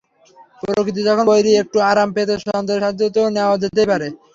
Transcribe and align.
প্রকৃতি 0.61 1.01
যখন 1.03 1.25
বৈরী, 1.29 1.51
একটু 1.61 1.77
আরাম 1.89 2.09
পেতে 2.15 2.33
যন্ত্রের 2.43 2.81
সাহায্য 2.81 3.01
তো 3.15 3.21
নেওয়া 3.35 3.55
যেতেই 3.63 3.89
পারে। 3.91 4.07